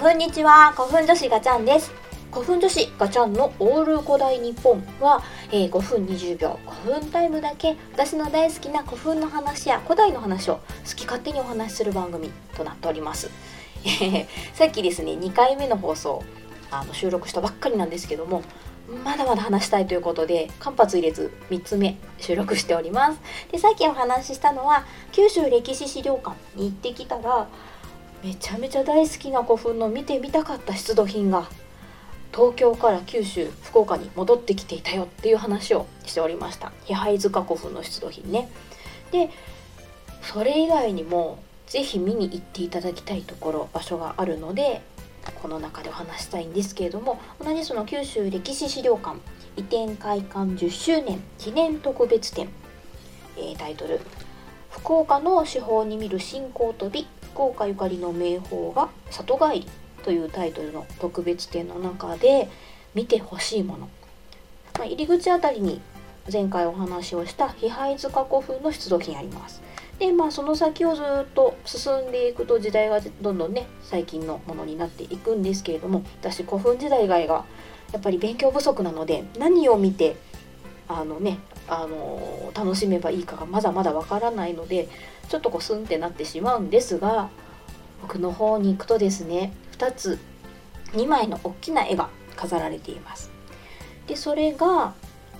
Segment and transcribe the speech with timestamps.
[0.00, 0.72] こんにちは。
[0.72, 1.92] 古墳女子ガチャンです。
[2.32, 6.58] 古墳女子ガチャンのオール古代日本は、えー、5分20秒。
[6.66, 10.62] 古墳タイムだけ私の大好きな古墳の話や古代の話を好
[10.96, 13.28] き勝手にお話しする番組となっております。
[14.54, 16.22] さっきですね2回目の放送
[16.70, 18.42] あの収録したばっかりなんですけども
[19.04, 23.20] まだまだ話したいということで間髪入れず3つ目収録しております。
[23.52, 27.46] でさっきお話ししたのは九州歴史資料館に行ってきたら
[28.22, 31.48] めちゃめちゃ大好きな古墳の見てみたかった出土品が
[32.32, 36.72] 東京から九州福岡に戻ってきていたよっていう話をしておりました。
[36.84, 38.48] 比配塚古墳の出土品ね。
[39.10, 39.28] で
[40.22, 44.82] それ以外にも是非見に行っていただきたいところ場所があるので
[45.42, 49.18] この中でお話したいんですけれども同じその九州歴史資料館
[49.56, 52.48] 移転開館10周年記念特別展、
[53.36, 54.00] えー、タイトル
[54.70, 59.68] 「福岡の司法に見る新興飛び福岡ゆかりの名宝が里帰り」
[60.04, 62.48] というタイトルの特別展の中で
[62.94, 63.88] 見てほしいもの、
[64.78, 65.80] まあ、入り口あたりに
[66.30, 69.60] 前回お話をした比配塚古墳の出土品あります。
[69.98, 77.44] でまあその先をずっと進んでいくと時代がどんどんね最近のものになっていくんですけれども私古墳時代以外が
[77.92, 80.16] やっぱり勉強不足なので何を見て
[80.88, 81.38] あのね
[81.68, 84.88] あの楽しめばいいかがまだまだわからないので
[85.28, 87.30] ちょっとこうスンってなってしまうんですが
[88.04, 90.18] 奥の方に行くとですね2つ
[90.92, 93.30] 2枚の大きな絵が飾られています。
[94.06, 94.94] でそれが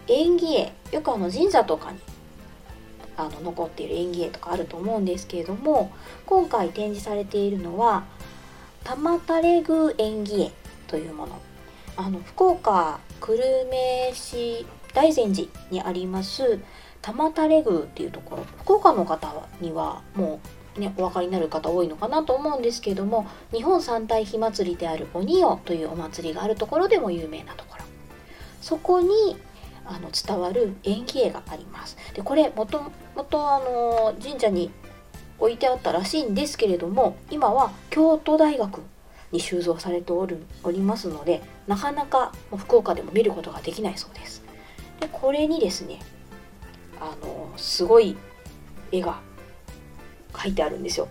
[0.09, 1.99] 縁起絵よくあの神社とかに
[3.17, 5.93] あの残っている園芸とかあると思うんですけれども
[6.27, 8.05] 今回展示されているのは
[8.85, 10.51] 玉垂れ宮園芸
[10.87, 11.41] というもの。
[11.95, 16.59] あの福岡久留米市大善寺にあります
[17.01, 20.41] 玉垂宮っていうところ福岡の方にはも
[20.77, 27.85] うねお分かりになる方多いのかなと思うんですけれども日本三大火祭りである鬼夜というお祭りがあるところでも有名なところ
[28.61, 29.37] そこに
[29.85, 31.97] あの伝わる縁起絵があります。
[32.15, 32.81] でこれもと
[33.17, 34.71] もとあの神社に
[35.39, 38.81] 置いてあったらしいんですけれども今は京都大学
[39.33, 44.52] に収蔵されておるおりますのでなかなか福岡でも見ることができないそうです。
[45.03, 46.01] でこれにですね
[47.01, 48.17] あのすごい
[48.93, 49.21] 絵が
[50.33, 51.09] 描いてあるんですよ。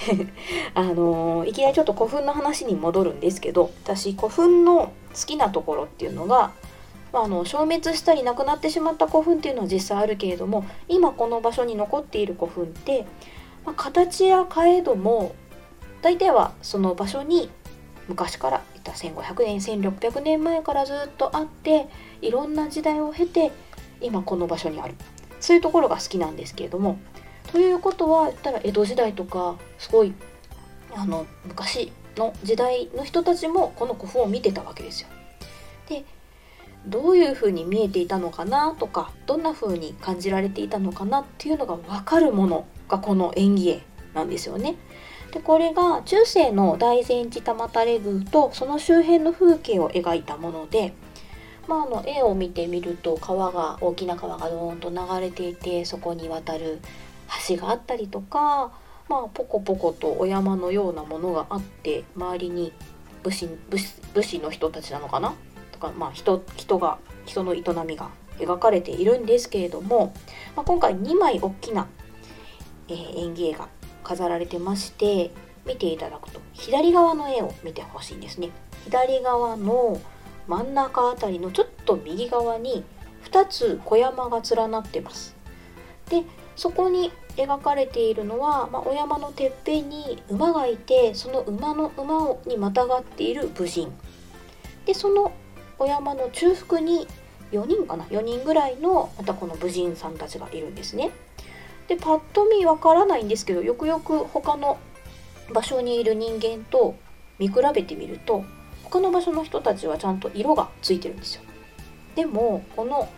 [0.74, 6.52] あのいきなりちょっと古墳の話に戻るんですけど私古墳の好きなところっていうのが
[7.12, 13.04] まあ、あの消滅したりなくなってしまった古墳っていうのは実際あるけれども今この場所に残っている古墳って、
[13.66, 15.34] まあ、形や変えども
[16.02, 17.50] 大体はその場所に
[18.08, 21.88] 昔からいた1500年1600年前からずっとあって
[22.22, 23.52] いろんな時代を経て
[24.00, 24.94] 今この場所にある
[25.38, 26.98] そういうところが好きなんですけれども
[27.52, 30.14] ということは言ったら江戸時代とかすごい
[30.94, 35.08] あの昔の時代の人たちもこの古墳を見てたわけですよ。
[35.88, 36.04] で
[36.86, 43.82] どういうふうに見えていたのかなとかどんなふうに感じられていたのかなっていうのが分かるものがこの演技絵
[44.14, 44.76] なんですよね。
[45.32, 50.92] でこれが中世の大善寺玉垂宮とその周辺の風景を描いたもので、
[51.68, 56.80] まあ、あの絵を見てみると川が大きな川がドーンと流れていてそこに渡る
[57.48, 58.72] 橋があったりとか、
[59.08, 62.72] まあ、ポコポコとお山のようなものがあって周りに
[63.22, 65.34] 武士武士武士の人たちなのかな？
[65.70, 70.12] とか、まあ人、人が人の営みが描かれているんですけれども、
[70.56, 71.86] まあ、今回2枚大きな、
[72.88, 73.68] えー、演技絵が
[74.10, 75.30] 飾られてまして
[75.64, 78.50] 見ていただくと左側の絵を見てほしいんですね。
[78.84, 80.00] 左側の
[80.48, 82.82] 真ん中あたりのちょっと右側に
[83.30, 85.36] 2つ小山が連なってます。
[86.08, 86.24] で
[86.56, 93.92] そこに描かれているのは、まあ、お山のてっぺんに馬がいてその馬の馬をにまたがっている武人。
[94.86, 95.30] でその
[95.78, 97.06] お山の中腹に
[97.52, 101.12] 4人かな？4人ぐらいのまたこの武人さんたちがいるんですね。
[101.90, 104.78] でパッと見わからないんですけどよくよく他の
[105.52, 106.94] 場所にいる人間と
[107.40, 108.44] 見比べてみると
[108.84, 111.42] 他の場所の人たちはちゃんと色がついてるんですよ。
[112.14, 113.08] でもこの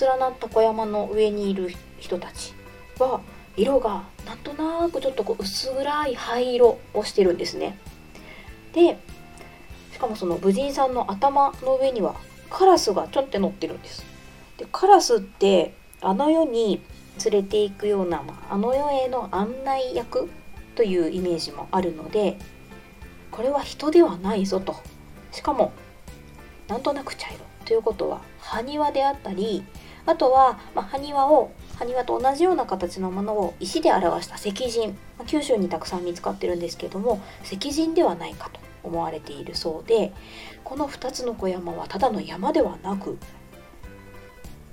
[0.00, 2.54] 連なった小山の上にいる人たち
[2.98, 3.20] は
[3.56, 7.78] 色がなんとなくちょっとこう薄暗い灰色をしてるんですね。
[8.72, 8.98] で
[9.92, 12.16] しかもその武人さんの頭の上には
[12.50, 14.04] カラスがちょんって乗ってるんです。
[14.56, 16.82] でカラスってあの世に
[17.24, 20.28] 連れていくような、まあ、あの世への案内役
[20.74, 22.38] というイメージもあるので
[23.30, 24.76] これは人ではないぞと。
[25.32, 25.72] しかも
[26.68, 29.62] なんとなく茶色ということは埴輪であったり
[30.06, 40.12] あとは、まあ、埴輪を埴輪と同じような形のものを石で表した石人、まあ、九州にたくさん見つかってるんですけども石人ではないかと思われているそうで
[40.64, 43.18] この2つの小山はただの山ではなく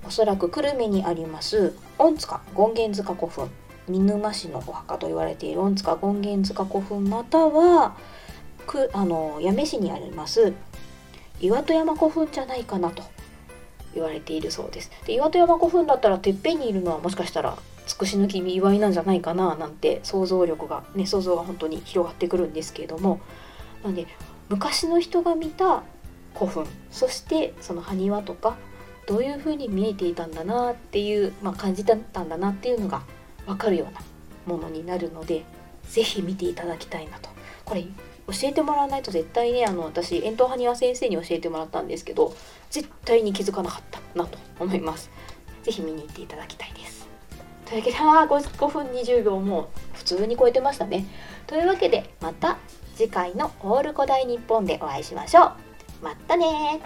[0.07, 3.49] おそらく久留米にあります御塚権現塚古墳。
[3.87, 7.95] 見沼市のお墓と言われている御塚権現塚古墳または
[8.65, 10.53] くあの八女市にあります
[11.39, 13.03] 岩戸山古墳じゃないかなと
[13.93, 14.91] 言われているそうです。
[15.05, 23.19] で岩戸山古墳だったらてっぺんにいるのはもしかしたらつくしの君祝いなんじゃないかななんて想像力がね想像が本当に広がってくるんですけれども。
[23.83, 24.07] なので
[24.49, 25.83] 昔の人が見た
[26.35, 28.57] 古墳そしてその埴輪とか
[29.05, 33.03] どういう風に見えていたんだなっていう、まあ、感じだったんだなっていうのが
[33.45, 34.01] 分かるような
[34.45, 35.43] ものになるので
[35.87, 37.29] 是非見ていただきたいなと。
[37.63, 37.83] これ
[38.27, 42.35] 教えてもらわないと絶対ねあの私遠藤埴輪先生に教えてもらったんですけど
[42.71, 45.09] 絶対に気づかなかったなと思います。
[45.63, 47.07] 是非見に行っていただきたいです。
[47.65, 51.05] というわけであ 5, 5分20秒も普通に超えてましたね。
[51.47, 52.57] というわけでまた
[52.95, 55.51] 次回のオール古代日本でお会いしましょう。
[56.03, 56.81] またね